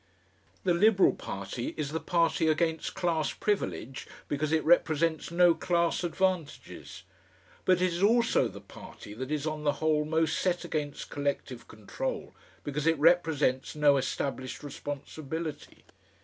The 0.63 0.73
Liberal 0.73 1.13
Party 1.13 1.75
is 1.77 1.91
the 1.91 1.99
party 1.99 2.47
against 2.47 2.95
"class 2.95 3.33
privilege" 3.33 4.07
because 4.27 4.51
it 4.51 4.63
represents 4.65 5.29
no 5.29 5.53
class 5.53 6.03
advantages, 6.03 7.03
but 7.65 7.83
it 7.83 7.93
is 7.93 8.01
also 8.01 8.47
the 8.47 8.61
party 8.61 9.13
that 9.13 9.29
is 9.29 9.45
on 9.45 9.63
the 9.63 9.73
whole 9.73 10.03
most 10.03 10.39
set 10.39 10.65
against 10.65 11.11
Collective 11.11 11.67
control 11.67 12.33
because 12.63 12.87
it 12.87 12.97
represents 12.97 13.75
no 13.75 13.95
established 13.97 14.63
responsibility. 14.63 15.83